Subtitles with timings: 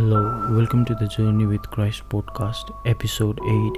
[0.00, 0.18] Hello
[0.56, 3.74] welcome to the journey with Christ podcast episode eight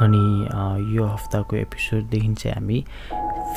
[0.00, 2.84] अनि यो हप्ताको एपिसोडदेखि चाहिँ हामी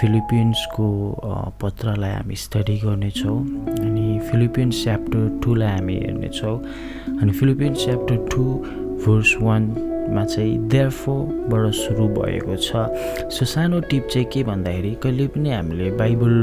[0.01, 3.37] फिलिपिन्सको अ, पत्रलाई हामी स्टडी गर्नेछौँ
[3.79, 6.57] अनि फिलिपिन्स च्याप्टर टूलाई हामी हेर्नेछौँ।
[7.21, 8.43] अनि फिलिपिन्स च्याप्टर टू
[9.05, 9.35] भर्स
[10.09, 15.89] वानमा चाहिँ देयरफोरबाट सुरु भएको छ। सो सानो टिप चाहिँ के भन्दाखेरि कहिले पनि हामीले
[16.01, 16.33] बाइबल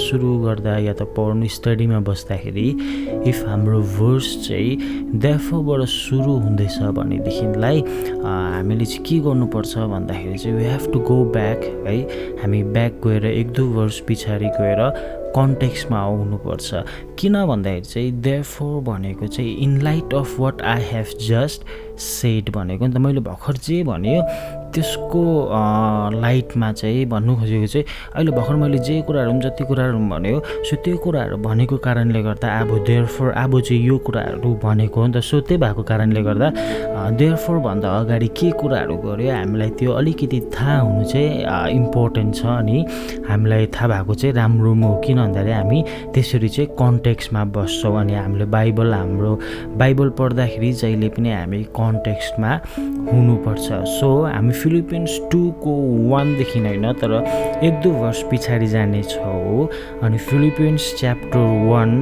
[0.00, 2.68] सुरु गर्दा या त पढ्नु स्टडीमा बस्दाखेरि
[3.28, 7.78] इफ हाम्रो भर्स चाहिँ देयरफोरबाट सुरु हुँदैछ भनेदेखिलाई
[8.24, 11.96] हामीले चाहिँ के गर्नुपर्छ भन्दाखेरि चाहिँ we have to go back है।
[12.40, 14.80] हामी ब्याक गएर एक दुई वर्ष पछाडि गएर
[15.36, 16.84] कन्टेक्समा आउनुपर्छ।
[17.18, 21.64] किन भन्दाखेरि चाहिँ देयरफोर भनेको चाहिँ in light of what I have just
[22.00, 24.22] said भनेको नि त मैले भर्खर जे भन्यो
[24.74, 25.22] त्यसको
[26.22, 27.86] लाइटमा चाहिँ भन्नु खोजेको चाहिँ
[28.16, 32.48] अहिले भर्खर मैले जे कुराहरू पनि जति कुराहरू भन्यो सो त्यो कुराहरू भनेको कारणले गर्दा
[32.60, 36.48] अब देयरफोर अब चाहिँ यो कुराहरू भनेको हो नि त। सो त्यही भएको कारणले गर्दा
[37.18, 42.78] देयरफोरभन्दा अगाडि के कुराहरू गर्यो हामीलाई त्यो अलिकति थाहा हुनु चाहिँ इम्पोर्टेन्ट छ अनि
[43.28, 45.78] हामीलाई थाहा भएको चाहिँ राम्रो हो। किन भन्दाखेरि हामी
[46.14, 49.32] त्यसरी चाहिँ कन्टेक्स्टमा बस्छौँ अनि हामीले बाइबल हाम्रो
[49.80, 52.50] बाइबल पढ्दाखेरि जहिले पनि हामी कन्टेक्स्टमा
[53.12, 53.66] हुनुपर्छ।
[53.98, 55.74] सो हामी फिलिपिन्स टूको
[56.10, 57.12] वानदेखि होइन तर
[57.66, 59.68] एक दुई वर्ष पछाडि जानेछौँ
[60.02, 61.94] अनि Philippians chapter one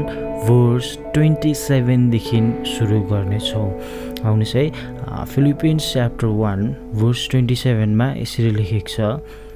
[0.49, 2.41] verse twenty सेभेनदेखि
[2.77, 3.69] सुरु गर्नेछौँ
[4.25, 4.67] आउनुहोस् है
[5.35, 6.67] Philippians chapter one
[7.03, 9.49] verse twenty सेभेनमा यसरी लेखेको छ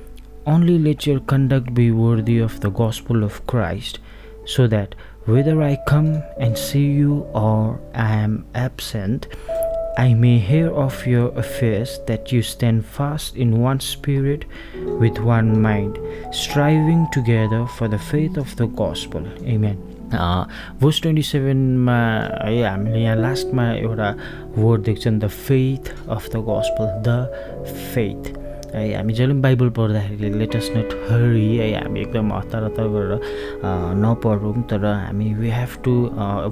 [0.47, 3.99] Only let your conduct be worthy of the gospel of Christ,
[4.45, 9.27] so that whether I come and see you or I am absent,
[9.97, 15.63] I may hear of your affairs that you stand fast in one spirit with one
[15.63, 15.99] mind,
[16.33, 19.23] striving together for the faith of the gospel.
[19.47, 19.77] Amen.
[20.15, 21.97] Verse twenty सेभेनमा
[22.45, 24.11] है हामीले यहाँ लास्टमा एउटा
[24.59, 27.17] word देख्छौँ the faith of the gospel the
[27.67, 28.44] faith
[28.75, 33.21] है। हामी जहिले पनि बाइबल पढ्दाखेरि लेटेस्ट नट हरी है हामी एकदम हतार हतार गरेर
[34.03, 35.95] नपढौँ तर हामी we have to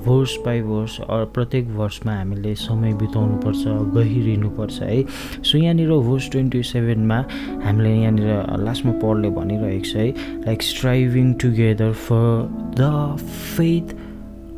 [0.07, 0.97] verse by verse
[1.35, 3.65] प्रत्येक भर्समा हामीले समय बिताउनुपर्छ
[3.97, 5.03] गहिरिनुपर्छ है।
[5.43, 7.25] सो यहाँनिर भर्स ट्वेन्टी सेभेनमा
[7.65, 10.09] हामीले यहाँनिर लास्टमा पढले भनिरहेको छ है।
[10.47, 13.17] Like striving together for the
[13.57, 13.95] faith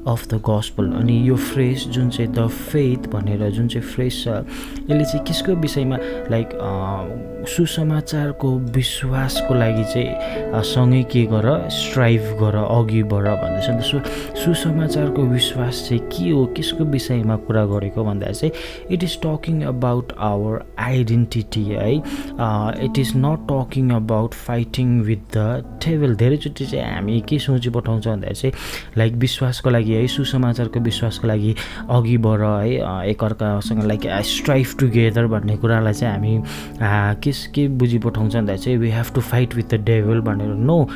[0.08, 4.28] of the gospel अनि यो फ्रेस जुन चाहिँ द फेथ भनेर जुन चाहिँ फ्रेस छ
[4.28, 5.98] यसले चाहिँ केसको विषयमा
[6.30, 6.48] लाइक
[7.48, 13.98] सुसमाचारको विश्वासको लागि चाहिँ सँगै के गर स्ट्राइभ गर अघि बढ भन्दैछ। नि त सु
[14.44, 16.44] सुसमाचारको विश्वास चाहिँ के हो?
[16.56, 18.52] केसको विषयमा कुरा गरेको भन्दा चाहिँ
[18.94, 21.94] it is talking about our identity है।
[22.84, 28.08] It is not talking about fighting with the table धेरैचोटि चाहिँ हामी के सोची पठाउँछ
[28.08, 28.52] भन्दा चाहिँ
[28.98, 31.54] लाइक विश्वासको लागि है सुसमाचारको विश्वासको लागि
[31.90, 36.36] अघि बढ है। एकअर्कासँग लाइक स्ट्राइभ टुगेदर भन्ने कुरालाई चाहिँ हामी
[36.82, 40.46] आ, के के बुझी पठाउँछ भन्दा चाहिँ we have to fight with the devil भनेर।
[40.46, 40.88] No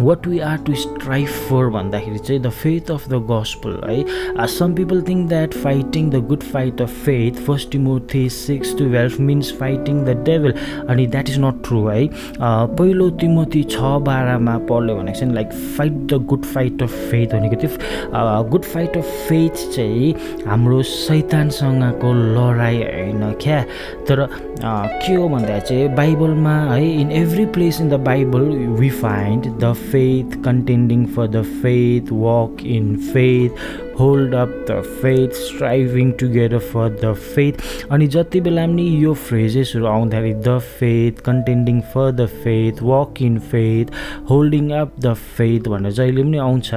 [0.00, 4.74] what we are to strive for भन्दाखेरि चाहिँ the faith of the gospel है some
[4.74, 10.04] people think that fighting the good fight of faith first Timothy six twelve means fighting
[10.04, 10.54] the devil
[10.88, 12.06] अनि that is not true है
[12.40, 17.56] पहिलो तिमोथी छ बाह्रमा पढ्यो भनेको चाहिँ like fight the good fight of faith भनेको
[17.60, 18.42] त्यो?
[18.50, 20.14] गुड फाइट अफ फेथ चाहिँ
[20.46, 23.60] हाम्रो सैतानसँगको लडाइँ होइन क्या?
[24.08, 24.28] तर अ,
[24.62, 28.48] के हो भन्दा चाहिँ बाइबलमा है in every place in the Bible
[28.80, 33.52] we find the faith, contending for the faith, walk in faith,
[34.00, 37.52] hold up the faith striving together for the faith
[37.90, 43.38] अनि जति बेला पनि यो फ्रेजेसहरू आउँदाखेरि the faith contending for the faith walk in
[43.52, 43.92] faith
[44.30, 46.74] holding up the faith भनेर जहिले पनि आउँछ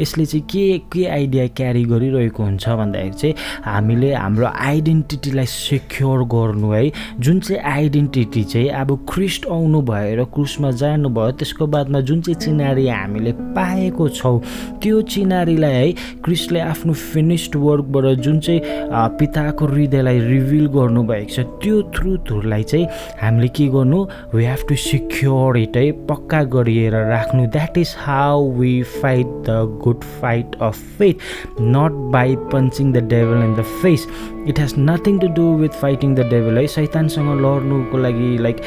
[0.00, 6.72] यसले चाहिँ के के आइडिया क्यारी गरिरहेको हुन्छ भन्दाखेरि चाहिँ हामीले हाम्रो आइडेन्टिटीलाई सेक्योर गर्नु
[6.72, 12.40] है। जुन चाहिँ आइडेन्टिटी चाहिँ अब क्रिस्ट आउनु भएर क्रुसमा जानुभयो त्यसको बादमा जुन चाहिँ
[12.40, 14.40] चिनारी हामीले पाएको छौँ
[14.82, 15.92] त्यो चिनारीलाई है
[16.24, 18.60] क्रिस्टले आफ्नो फिनिस्ड वर्कबाट जुन चाहिँ
[19.18, 22.86] पिताको हृदयलाई रिभिल गर्नुभएको छ त्यो ट्रुथहरूलाई चाहिँ
[23.22, 27.46] हामीले के गर्नु we have to secure it है पक्का गरिएर राख्नु.
[27.46, 33.44] That is how we fight the good fight of faith not by punching the devil
[33.44, 34.06] in the face
[34.48, 36.66] it has nothing to do with fighting the devil है.
[36.74, 38.60] सैतानसँग लड्नुको लागि like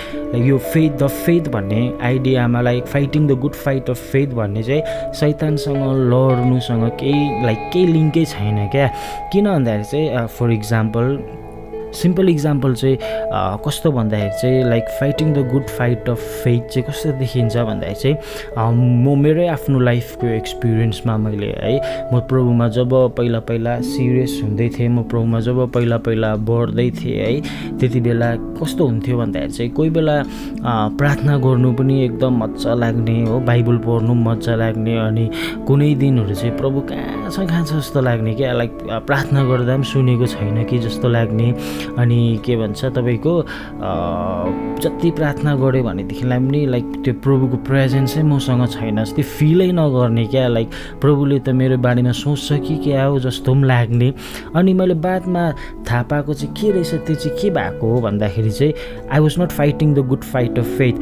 [0.45, 5.13] यो faith the faith भन्ने आइडियामा like fighting the good fight of faith भन्ने चाहिँ
[5.19, 5.83] सैतानसँग
[6.13, 8.87] लड्नुसँग केही like केही लिङ्कै छैन क्या?
[9.31, 11.05] किन भन्दाखेरि चाहिँ फर इक्जाम्पल
[12.01, 12.97] सिम्पल इक्जाम्पल चाहिँ
[13.65, 18.75] कस्तो भन्दाखेरि चाहिँ like fighting the good fight of faith चाहिँ कस्तो देखिन्छ भन्दाखेरि चाहिँ
[19.07, 21.75] म मेरै आफ्नो लाइफको एक्सपिरियन्समा मैले है
[22.13, 27.17] म प्रभुमा जब पहिला पहिला सिरियस हुँदै थिएँ म प्रभुमा जब पहिला पहिला बढ्दै थिएँ
[27.17, 28.29] है त्यति बेला
[28.61, 30.15] कस्तो हुन्थ्यो भन्दाखेरि चाहिँ कोही बेला
[30.99, 35.29] प्रार्थना गर्नु पनि एकदम मजा लाग्ने हो बाइबल पढ्नु मजा लाग्ने अनि
[35.67, 38.71] कुनै दिनहरू चाहिँ प्रभु कहाँ छ कहाँ छ जस्तो लाग्ने क्या लाइक
[39.07, 41.47] प्रार्थना गर्दा पनि सुनेको छैन कि जस्तो लाग्ने।
[41.97, 43.33] अनि के भन्छ तपाईँको
[44.83, 50.47] जति प्रार्थना गऱ्यो भनेदेखिलाई पनि लाइक त्यो प्रभुको प्रेजेन्सै मसँग छैन जस्तै फिलै नगर्ने क्या
[50.47, 50.69] लाइक
[51.01, 54.13] प्रभुले त मेरो बारेमा सोच्छ कि क्या हो जस्तो पनि लाग्ने।
[54.55, 55.51] अनि मैले बादमा
[55.89, 58.73] थाहा पाएको चाहिँ के रहेछ त्यो चाहिँ के भएको हो भन्दाखेरि चाहिँ
[59.11, 60.95] I was not fighting the good fight of faith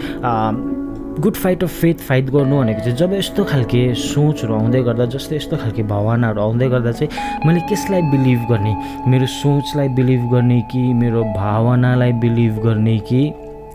[1.19, 5.35] good fight of faith fight गर्नु भनेको चाहिँ जब यस्तो खालके सोचहरू आउँदै गर्दा जस्तै
[5.35, 8.73] यस्तो खालके भावनाहरू आउँदै गर्दा चाहिँ मैले कसलाई बिलिभ गर्ने
[9.07, 13.21] मेरो सोचलाई बिलिभ गर्ने कि मेरो भावनालाई बिलिभ गर्ने कि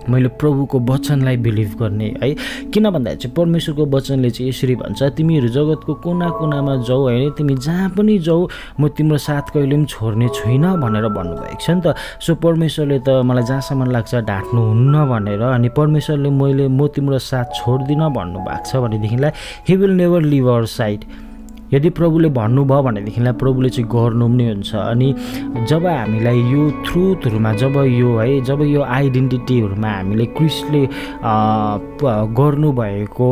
[0.09, 2.35] मैले प्रभुको वचनलाई बिलिभ गर्ने है?
[2.73, 7.55] किन भन्दाखेरि चाहिँ परमेश्वरको वचनले चाहिँ यसरी भन्छ तिमीहरू जगतको कुना कुनामा जाऊ होइन तिमी
[7.57, 8.49] जहाँ पनि जाऊ
[8.81, 13.09] म तिम्रो साथ कहिले पनि छोड्ने छुइनँ भनेर भन्नुभएको छ नि त। सो परमेश्वरले त
[13.25, 19.31] मलाई जहाँसम्म लाग्छ ढाँट्नुहुन्न भनेर अनि परमेश्वरले मैले म तिम्रो साथ छोड्दिनँ भन्नुभएको छ भनेदेखिलाई
[19.69, 21.05] he will never leave our side
[21.73, 25.09] यदि प्रभुले भन्नुभयो भनेदेखिलाई प्रभुले चाहिँ गर्नु पनि हुन्छ। अनि
[25.71, 30.83] जब हामीलाई यो थ्रुथहरूमा जब यो है जब यो आइडेन्टिटीहरूमा हामीले क्रिस्टले
[32.41, 33.29] गर्नुभएको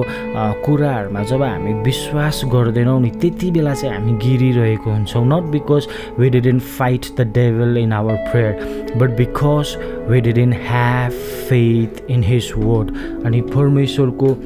[0.64, 5.88] कुराहरूमा जब हामी विश्वास गर्दैनौँ नि त्यति बेला चाहिँ हामी गिरिरहेको हुन्छौँ। Not because
[6.18, 9.76] we didn't fight the devil in our prayer but because
[10.10, 11.12] we didn't have
[11.48, 12.88] faith in his word
[13.26, 14.36] अनि परमेश्वरको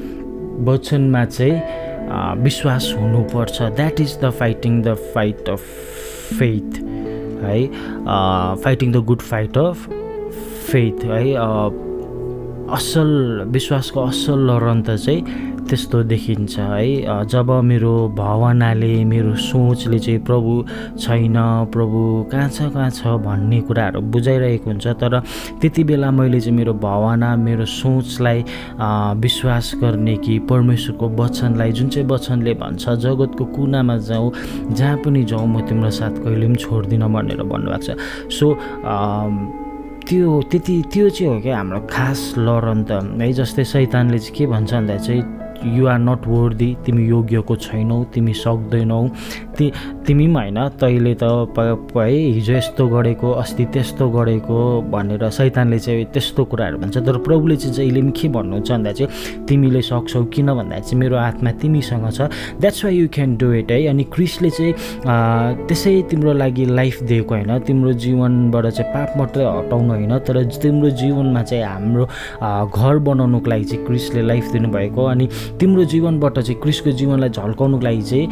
[0.65, 1.61] वचनमा चाहिँ
[2.43, 3.61] विश्वास हुनुपर्छ.
[3.61, 5.59] That is the fighting the fight of
[6.39, 6.77] faith
[7.43, 7.67] है?
[8.63, 9.87] Fighting the good fight of
[10.71, 11.23] faith है?
[12.73, 13.09] असल
[13.53, 15.21] विश्वासको असल लरन त चाहिँ
[15.69, 20.53] त्यस्तो देखिन्छ है। जब मेरो भावनाले मेरो सोचले चाहिँ प्रभु
[20.99, 21.37] छैन
[21.73, 21.99] प्रभु
[22.31, 25.19] कहाँ छ कहाँ छ भन्ने कुराहरू बुझाइरहेको हुन्छ तर
[25.61, 28.43] त्यति बेला मैले चाहिँ मेरो भावना मेरो सोचलाई
[29.23, 34.31] विश्वास गर्ने कि परमेश्वरको वचनलाई जुन चाहिँ वचनले भन्छ जगतको कुनामा जाउँ
[34.75, 37.97] जहाँ पनि जाउँ म तिम्रो साथ कहिले पनि छोड्दिनँ भनेर भन्नुभएको छ।
[38.33, 38.51] सो
[40.07, 42.91] त्यो त्यति त्यो चाहिँ हो क्या हाम्रो खास लरन त।
[43.21, 45.23] है जस्तै सैतानले चाहिँ के भन्छ भन्दा चाहिँ
[45.77, 49.01] यु आर नट वर्दी तिमी योग्यको छैनौ तिमी सक्दैनौ।
[49.57, 49.65] ति
[50.07, 51.23] तिमी पनि होइन तैँले त
[51.95, 54.57] है हिजो यस्तो गरेको अस्ति त्यस्तो गरेको
[54.91, 59.45] भनेर सैतानले चाहिँ त्यस्तो कुराहरू भन्छ। तर प्रभुले चाहिँ जहिले पनि के भन्नुहुन्छ भन्दा चाहिँ
[59.47, 62.27] तिमीले सक्छौ किन भन्दाखेरि चाहिँ मेरो आत्मा तिमीसँग छ।
[62.59, 64.73] That's why you can do it है। अनि क्रिसले चाहिँ
[65.67, 70.89] त्यसै तिम्रो लागि लाइफ दिएको होइन। तिम्रो जीवनबाट चाहिँ पाप मात्रै हटाउनु होइन। तर तिम्रो
[70.99, 72.05] जीवनमा चाहिँ हाम्रो
[72.67, 75.25] घर बनाउनुको लागि चाहिँ क्रिसले लाइफ दिनुभएको। अनि
[75.59, 78.27] तिम्रो जीवनबाट चाहिँ क्रिसको जीवनलाई झल्काउनुको लागि चाहिँ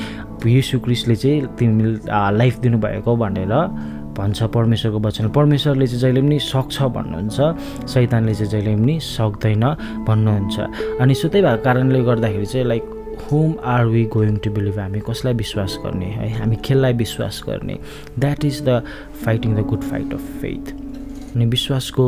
[0.49, 1.83] यीशु क्रिसले चाहिँ तिमी
[2.37, 3.53] लाइफ दिनुभएको भनेर
[4.17, 9.63] भन्छ परमेश्वरको वचन। परमेश्वरले चाहिँ जहिले पनि सक्छ भन्नुहुन्छ सैतानले चाहिँ जहिले पनि सक्दैन
[10.07, 10.59] भन्नुहुन्छ।
[11.01, 12.83] अनि सो त्यही भएको कारणले गर्दाखेरि चाहिँ like
[13.31, 16.29] whom are we going to believe हामी कसलाई विश्वास गर्ने है?
[16.39, 17.77] हामी खेललाई विश्वास गर्ने।
[18.19, 18.81] That is the
[19.25, 20.73] fighting the good fight of faith
[21.35, 22.07] अनि विश्वासको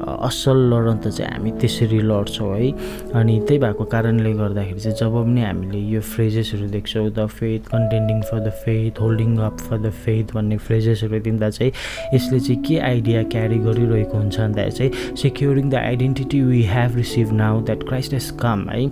[0.00, 2.70] असल लडन त चाहिँ हामी त्यसरी लड्छौँ है।
[3.14, 8.20] अनि त्यही भएको कारणले गर्दाखेरि चाहिँ जब पनि हामीले यो फ्रेजेसहरू देख्छौँ the faith contending
[8.30, 11.72] for the faith holding up for the faith भन्ने फ्रेजेसहरू दिँदा चाहिँ
[12.14, 17.32] यसले चाहिँ के आइडिया क्यारी गरिरहेको हुन्छ भन्दाखेरि चाहिँ securing the identity we have receive
[17.32, 18.82] now that Christ has come है।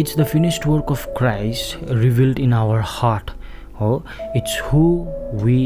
[0.00, 3.30] It's the finished work of Christ revealed in our heart
[3.80, 4.02] हो।
[4.36, 4.82] It's who
[5.44, 5.60] we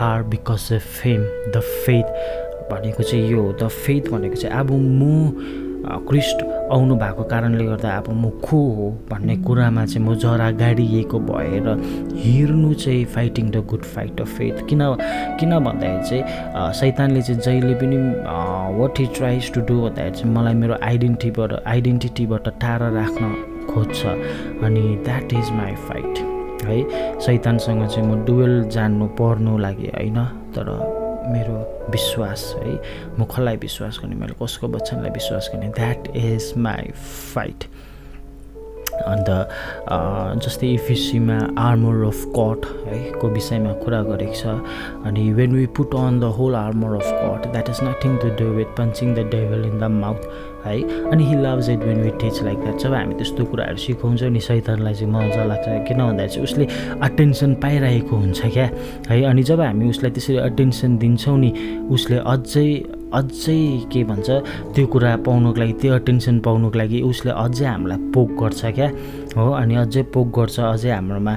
[0.00, 1.22] are because of faith
[1.54, 5.66] the faith भनेको चाहिँ यो the faith भनेको चाहिँ अब म
[6.08, 11.18] Christ आउनु भएको कारणले गर्दा अब म को हो भन्ने कुरामा चाहिँ म जरा गाडिएको
[11.20, 11.68] भएर
[12.14, 14.80] हिँड्नु चाहिँ fighting the good fight of faith किन
[15.40, 17.96] किन भन्दाखेरि चाहिँ सैतानले चाहिँ जहिले पनि
[18.78, 23.32] what he tries to do भन्दाखेरि चाहिँ मलाई मेरो आइडेन्टिटीबाट आइडेन्टिटीबाट टाढा राख्न
[23.70, 24.04] खोज्छ
[24.64, 26.18] अनि द्याट इज माई फाइट
[26.64, 26.82] है
[27.20, 30.97] सैतानसँग चाहिँ म डुवेल जान्नु पर्नु लागि होइन तर
[31.32, 31.56] मेरो
[31.90, 32.72] विश्वास है।
[33.18, 34.16] म कसलाई विश्वास गर्ने?
[34.16, 35.68] मैले कसको वचनलाई विश्वास गर्ने?
[35.78, 36.92] द्याट इज माई
[37.34, 37.64] फाइट
[38.98, 39.28] अन्त
[40.44, 44.44] जस्तै इफिसीमा आर्मर अफ कट है को विषयमा कुरा गरेको छ।
[45.06, 48.50] अनि when we put on the whole armour of God that is nothing to do
[48.56, 50.76] with punching the devil in the mouth है।
[51.10, 54.40] अनि he loves it when we teach like that जब हामी त्यस्तो कुराहरू सिकाउँछौँ नि
[54.40, 56.66] सैतानलाई चाहिँ मजा लाग्छ किन भन्दाखेरि चाहिँ उसले
[57.02, 58.70] अटेन्सन पाइरहेको हुन्छ क्या।
[59.10, 61.50] है अनि जब हामी उसलाई त्यसरी अटेन्सन दिन्छौँ नि
[61.90, 62.68] उसले अझै
[63.14, 64.28] अझै के भन्छ
[64.74, 68.88] त्यो कुरा पाउनुको लागि त्यो अटेन्सन पाउनुको लागि उसले अझै हामीलाई पोक गर्छ क्या?
[69.36, 71.34] हो अनि अझै पोक गर्छ अझै हाम्रोमा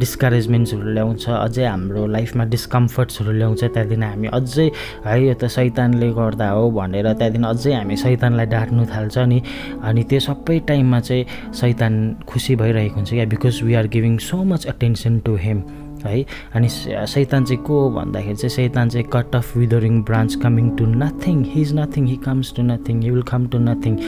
[0.00, 4.68] डिस्करेजमेन्ट्सहरू ल्याउँछ अझै हाम्रो लाइफमा डिस्कम्फर्ट्सहरू ल्याउँछ त्यहाँदेखि हामी अझै
[5.06, 9.38] है यो त सैतानले गर्दा हो भनेर त्यहाँदेखि अझै हामी सैतानलाई डाँट्नु थाल्छ नि।
[9.84, 11.24] अनि त्यो सबै टाइममा चाहिँ
[11.60, 11.94] सैतान
[12.28, 13.24] खुसी भइरहेको हुन्छ क्या?
[13.32, 16.24] Because we are giving so much attention to him है।
[16.54, 20.86] अनि सैतान चाहिँ को हो भन्दाखेरि चाहिँ सैतान चाहिँ cut off withering branch coming to
[20.86, 23.98] nothing he is nothing he comes to nothing he will come to nothing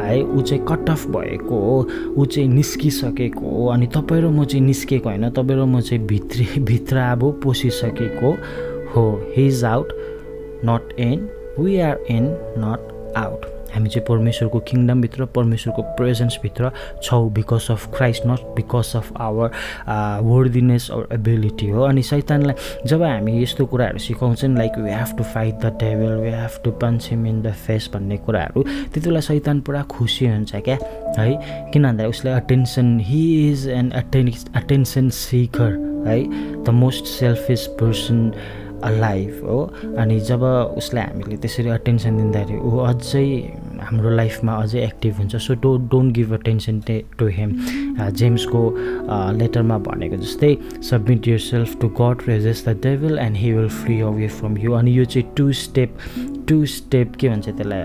[0.00, 4.44] है ऊ चाहिँ कट अफ भएको हो ऊ चाहिँ निस्किसकेको हो। अनि तपाईँ र म
[4.44, 8.36] चाहिँ निस्केको होइन तपाईँ र म चाहिँ भित्री भित्र अब पोसिसकेको
[8.94, 9.04] हो।
[9.36, 9.92] He is out
[10.64, 12.24] not in we are in
[12.58, 16.70] not out हामी चाहिँ परमेश्वरको किङडमभित्र परमेश्वरको प्रेजेन्सभित्र
[17.02, 19.50] छौँ because of Christ not because of our
[20.24, 25.24] worthiness or ability हो। अनि सैतानलाई जब हामी यस्तो कुराहरू सिकाउँछौँ like we have to
[25.34, 29.20] fight the table we have to punch him in the face भन्ने कुराहरू त्यति बेला
[29.20, 30.78] सैतान पुरा खुसी हुन्छ क्या
[31.18, 31.32] है?
[31.72, 35.72] किन भन्दा उसलाई attention he is an atten attention seeker
[36.06, 36.22] है?
[36.64, 38.32] The most selfish person
[39.00, 39.62] life हो।
[39.98, 40.42] अनि जब
[40.76, 43.26] उसलाई हामीले त्यसरी अटेन्सन दिँदाखेरि ऊ अझै
[43.80, 47.52] हाम्रो लाइफमा अझै एक्टिभ हुन्छ। So do don't give attention टे टु हेम
[48.20, 48.62] जेम्सको
[49.38, 50.56] लेटरमा भनेको जस्तै
[50.90, 54.98] submit yourself to God resist the devil and he will flee away from you अनि
[54.98, 55.98] यो चाहिँ टु स्टेप
[56.48, 57.82] टु स्टेप के भन्छ त्यसलाई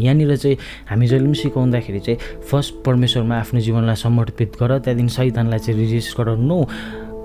[0.00, 0.56] यहाँनिर चाहिँ
[0.88, 2.18] हामी जहिले पनि सिकाउँदाखेरि चाहिँ
[2.50, 6.58] फर्स्ट परमेश्वरमा आफ्नो जीवनलाई समर्पित गर त्यहाँदेखि सैतानलाई चाहिँ रिजिस्ट गर। नो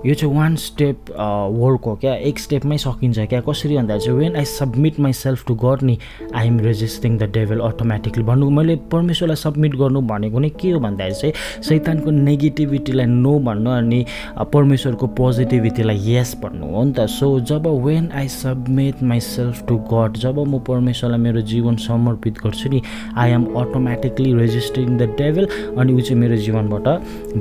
[0.06, 2.14] यो चाहिँ वान स्टेप वर्क हो क्या?
[2.30, 3.40] एक स्टेपमै सकिन्छ क्या?
[3.42, 5.98] कसरी भन्दा चाहिँ when I submit myself to God नि
[6.36, 10.80] I am resisting the devil automatically भन्नु मैले परमेश्वरलाई सबमिट गर्नु भनेको नै के हो
[10.80, 14.06] भन्दाखेरि चाहिँ सैतानको नेगेटिभिटीलाई नो भन्नु अनि
[14.54, 20.18] परमेश्वरको पोजिटिभिटीलाई यस भन्नु हो नि त। So job when I submit myself to God
[20.18, 22.82] जब म परमेश्वरलाई मेरो जीवन समर्पित गर्छु नि
[23.18, 25.48] I am automatically resisting the devil
[25.78, 26.88] अनि ऊ चाहिँ मेरो जीवनबाट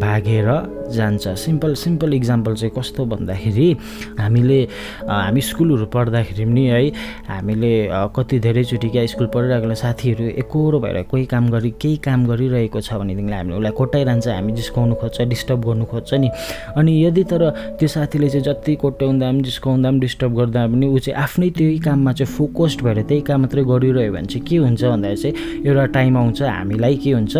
[0.00, 0.50] भागेर
[0.94, 3.68] जान्छ। सिम्पल सिम्पल इक्जाम्पल चाहिँ कस्तो भन्दाखेरि
[4.20, 4.60] हामीले
[5.08, 6.88] हामी स्कुलहरू पढ्दाखेरि पनि है
[7.28, 7.72] हामीले
[8.16, 12.92] कति धेरैचोटि क्या स्कुल पढिरहेको साथीहरू एकरो भएर कोही काम गरी केही काम गरिरहेको छ
[13.00, 16.28] भनेदेखिलाई हामीले उसलाई कोट्याइरहन्छ हामी जिस्काउनु खोज्छ डिस्टर्ब गर्नु खोज्छ नि।
[16.76, 17.42] अनि यदि तर
[17.80, 21.78] त्यो साथीले चाहिँ जति कोट्याउँदा पनि जिस्काउँदा पनि डिस्टर्ब गर्दा पनि ऊ चाहिँ आफ्नै त्यही
[21.86, 25.34] काममा चाहिँ फोकस्ड भएर त्यही काम मात्रै गरिरह्यो भने चाहिँ के हुन्छ भन्दाखेरि चाहिँ
[25.66, 27.34] एउटा टाइम आउँछ हामीलाई के हुन्छ?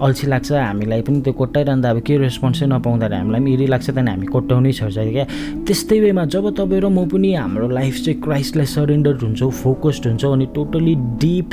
[0.00, 3.86] अल्छी लाग्छ हामीलाई पनि त्यो कोट्याइरहँदा अब के रेस्पोन्सै नपाउँछ पाउँदाखेरि हामीलाई पनि इरी लाग्छ
[3.90, 5.24] त्यहाँदेखि हामी कोट्याउनै छोड्छ क्या।
[5.68, 10.32] त्यस्तै वेमा जब तपाईँ र म पनि हाम्रो लाइफ चाहिँ क्राइस्टलाई सरेन्डर हुन्छौँ फोकस्ड हुन्छौँ
[10.32, 11.48] अनि टोटली डिप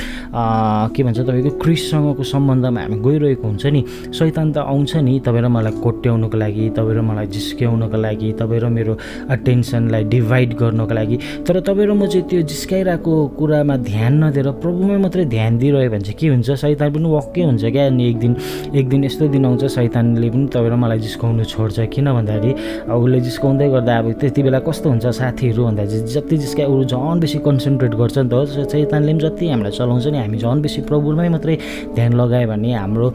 [0.96, 3.80] के भन्छ तपाईँको क्रिससँगको सम्बन्धमा हामी गइरहेको हुन्छ नि
[4.16, 8.60] सैतान त आउँछ नि तपाईँ र मलाई कोट्याउनुको लागि तपाईँ र मलाई जिस्क्याउनुको लागि तपाईँ
[8.64, 8.92] र मेरो
[9.36, 14.96] अटेन्सनलाई डिभाइड गर्नको लागि। तर तपाईँ र म चाहिँ त्यो जिस्काइरहेको कुरामा ध्यान नदिएर प्रभुमै
[15.04, 16.48] मात्रै ध्यान दिइरह्यो भने चाहिँ के हुन्छ?
[16.64, 18.32] सैतान पनि वक्कै हुन्छ क्या अनि एक दिन
[18.72, 22.52] एक दिन यस्तो दिन आउँछ सैतानले पनि तपाईँ र मलाई जिस्काउ जिस्काउनु छोड्छ। किन भन्दाखेरि
[22.86, 27.20] उसले जिस्काउँदै गर्दा अब त्यति बेला कस्तो हुन्छ साथीहरू भन्दा चाहिँ जति जिस्काए ऊ झन्
[27.20, 31.28] बेसी कन्सन्ट्रेट गर्छ नि त चैतानले पनि जति हामीलाई चलाउँछ नि हामी झन् बेसी प्रभुमै
[31.34, 31.56] मात्रै
[31.98, 33.08] ध्यान लगायो भने हाम्रो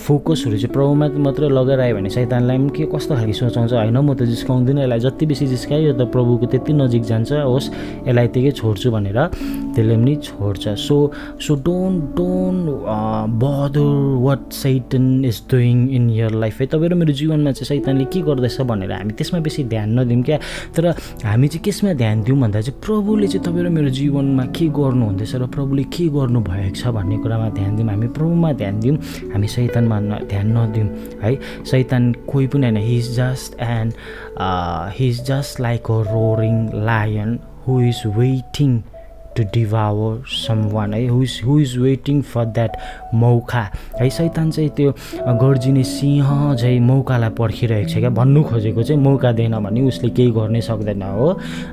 [0.00, 3.98] फोकसहरू चाहिँ प्रभुमा मात्रै लगाइरह्यो भने सैतानलाई पनि के कस्तो खालको सोचाउँछ होइन?
[4.00, 7.68] म त जिस्काउँदिनँ यसलाई जति बेसी जिस्कायो त प्रभुको त्यति नजिक जान्छ। होस्
[8.08, 9.18] यसलाई त्यतिकै छोड्छु भनेर
[9.76, 10.96] त्यसले पनि छोड्छ। So
[11.44, 12.64] so don't don't
[13.44, 13.92] bother
[14.24, 18.04] what Satan is doing in your life है तपाईँ र मेरो जीवन जीवनमा चाहिँ सैतानले
[18.14, 20.38] के गर्दैछ भनेर हामी त्यसमा बेसी ध्यान नदिउँ क्या?
[20.76, 20.84] तर
[21.24, 25.34] हामी चाहिँ केसमा ध्यान दिउँ भन्दा चाहिँ प्रभुले चाहिँ तपाईँ र मेरो जीवनमा के गर्नुहुँदैछ
[25.34, 28.96] र प्रभुले के गर्नुभएको छ भन्ने कुरामा ध्यान दिउँ हामी प्रभुमा ध्यान दिउँ
[29.32, 30.88] हामी सैतानमा ध्यान नदिउँ
[31.22, 31.34] है?
[31.70, 33.92] सैतान कोही पनि होइन he is just and
[34.96, 38.80] he is just like a roaring lion who is waiting
[39.36, 40.22] to devour
[40.72, 42.76] someone है who is who is waiting for that
[43.14, 43.62] मौका
[44.00, 44.92] है सैतान चाहिँ त्यो
[45.42, 48.10] गर्जिने सिंह झै मौकालाई पर्खिरहेको छ क्या?
[48.10, 51.28] भन्नु खोजेको चाहिँ मौका दिएन भने उसले केही गर्नै सक्दैन हो।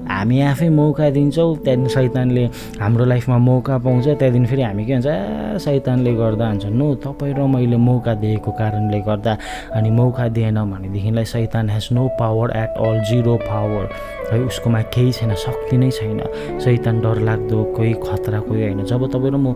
[0.09, 2.45] हामी आफै मौका दिन्छौँ त्यहाँदेखि सैतानले
[2.81, 7.47] हाम्रो लाइफमा मौका पाउँछ त्यहाँदेखि फेरि हामी के भन्छ सैतानले गर्दा हुन्छ नो तपाईँ र
[7.47, 9.37] मैले मौका दिएको कारणले गर्दा।
[9.75, 13.85] अनि मौका दिएन भनेदेखिलाई सैतान has no power at all zero power
[14.31, 16.19] है उसकोमा केही छैन शक्ति नै छैन।
[16.63, 19.53] सैतान डरलाग्दो कोही खतरा कोही होइन। जब तपाईँ र म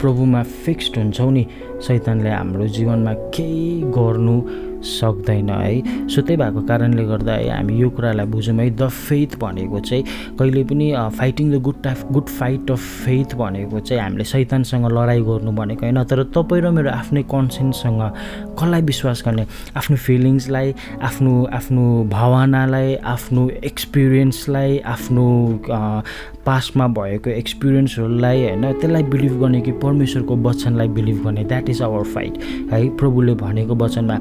[0.00, 1.46] प्रभुमा फिक्स्ड हुन्छौँ नि
[1.80, 4.36] सैतानले हाम्रो जीवनमा केही गर्नु
[4.84, 9.80] सक्दैन है। सो भएको कारणले गर्दा है हामी यो कुरालाई बुझौँ है। द फेथ भनेको
[9.80, 10.04] चाहिँ
[10.38, 15.22] कहिले पनि fighting the good type good fight of faith भनेको चाहिँ हामीले सैतानसँग लडाइँ
[15.24, 18.02] गर्नु भनेको होइन। तर तपाईँ र मेरो आफ्नै कन्सेन्ससँग
[18.58, 19.46] कसलाई विश्वास गर्ने?
[19.76, 25.26] आफ्नो फिलिङ्सलाई आफ्नो आफ्नो भावनालाई आफ्नो एक्सपिरियन्सलाई आफ्नो
[26.46, 31.44] पास्टमा भएको एक्सपिरियन्सहरूलाई होइन त्यसलाई बिलिभ गर्ने कि परमेश्वरको वचनलाई बिलिभ गर्ने?
[31.44, 32.38] द्याट इज आवर फाइट
[32.72, 34.18] है। प्रभुले भनेको वचनमा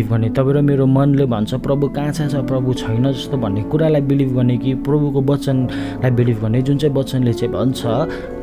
[0.00, 4.00] बिलिभ गर्ने। तपाईँ र मेरो मनले भन्छ प्रभु कहाँ छ प्रभु छैन जस्तो भन्ने कुरालाई
[4.00, 6.62] बिलिभ गर्ने कि प्रभुको वचनलाई बिलिभ गर्ने?
[6.62, 7.80] जुन चाहिँ वचनले चाहिँ भन्छ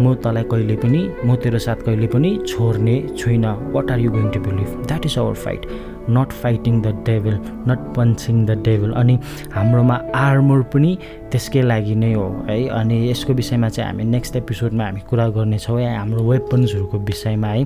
[0.01, 4.29] म तँलाई कहिले पनि म तेरो साथ कहिले पनि छोड्ने छुइनँ। What are you going
[4.29, 5.65] to believe that is our fight
[6.09, 9.19] not fighting the devil not punching the devil अनि
[9.53, 10.97] हाम्रोमा आर्मर पनि
[11.31, 15.79] त्यसकै लागि नै हो है। अनि यसको विषयमा चाहिँ हामी नेक्स्ट एपिसोडमा हामी कुरा गर्नेछौँ
[15.81, 17.63] है। हाम्रो वेपन्सहरूको विषयमा है।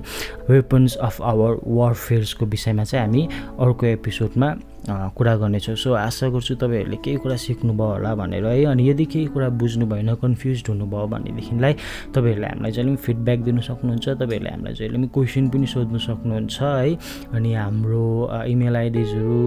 [0.50, 3.28] वेपन्स अफ आवर वारफेयर्सको विषयमा चाहिँ हामी
[3.60, 4.54] अर्को एपिसोडमा
[4.88, 9.26] कुरा गर्नेछौँ। सो आशा गर्छु तपाईँहरूले केही कुरा सिक्नुभयो होला भनेर है। अनि यदि केही
[9.30, 11.72] कुरा बुझ्नु भएन कन्फ्युज हुनुभयो भनेदेखिलाई
[12.14, 16.56] तपाईँहरूले हामीलाई जहिले पनि फिडब्याक दिनु सक्नुहुन्छ तपाईँहरूले हामीलाई जहिले पनि क्वेसन पनि सोध्नु सक्नुहुन्छ
[16.62, 16.94] है।
[17.30, 18.06] अनि हाम्रो
[18.50, 19.40] इमेल आइडिजहरू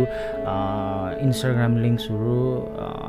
[1.26, 2.40] इन्स्टाग्राम लिङ्क्सहरू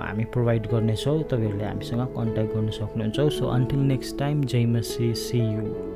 [0.03, 5.39] हामी प्रोभाइड गर्नेछौँ। तपाईँहरूले हामीसँग कन्ट्याक्ट गर्न सक्नुहुन्छ। सो अन्टिल नेक्स्ट टाइम जय मसी सी
[5.39, 5.96] यु